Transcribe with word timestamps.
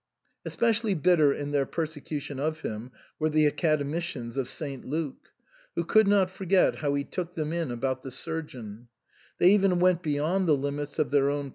Especially 0.45 0.95
bitter 0.95 1.31
in 1.31 1.51
their 1.51 1.67
perse 1.67 1.93
cution 1.97 2.39
of 2.39 2.61
him 2.61 2.91
were 3.19 3.29
the 3.29 3.45
Academicians 3.45 4.35
of 4.35 4.49
St. 4.49 4.83
Luke, 4.83 5.31
who 5.75 5.83
could 5.83 6.07
not 6.07 6.31
forget 6.31 6.77
how 6.77 6.95
he 6.95 7.03
took 7.03 7.35
them 7.35 7.53
in 7.53 7.69
about 7.69 8.01
the 8.01 8.09
sur 8.09 8.41
geon; 8.41 8.87
they 9.37 9.51
even 9.51 9.77
went 9.77 10.01
beyond 10.01 10.47
the 10.47 10.57
limits 10.57 10.97
of 10.97 11.11
their 11.11 11.29
own. 11.29 11.49